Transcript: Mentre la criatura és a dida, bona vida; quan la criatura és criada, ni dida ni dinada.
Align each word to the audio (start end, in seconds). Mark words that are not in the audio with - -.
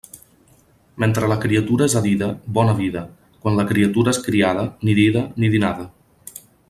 Mentre 1.03 1.27
la 1.31 1.35
criatura 1.43 1.85
és 1.91 1.95
a 1.99 2.01
dida, 2.05 2.29
bona 2.59 2.73
vida; 2.79 3.03
quan 3.45 3.59
la 3.61 3.67
criatura 3.73 4.15
és 4.17 4.21
criada, 4.31 4.65
ni 4.89 4.97
dida 5.03 5.23
ni 5.45 5.53
dinada. 5.59 5.87